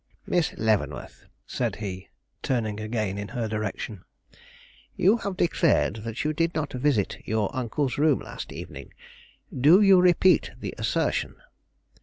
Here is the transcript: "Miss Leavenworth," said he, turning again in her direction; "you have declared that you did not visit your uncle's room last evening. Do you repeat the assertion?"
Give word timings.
"Miss 0.25 0.51
Leavenworth," 0.57 1.25
said 1.45 1.75
he, 1.75 2.09
turning 2.41 2.79
again 2.79 3.19
in 3.19 3.27
her 3.27 3.47
direction; 3.47 4.03
"you 4.95 5.17
have 5.17 5.37
declared 5.37 5.97
that 5.97 6.23
you 6.23 6.33
did 6.33 6.55
not 6.55 6.73
visit 6.73 7.19
your 7.23 7.55
uncle's 7.55 7.99
room 7.99 8.17
last 8.17 8.51
evening. 8.51 8.95
Do 9.55 9.79
you 9.79 10.01
repeat 10.01 10.53
the 10.59 10.73
assertion?" 10.75 11.35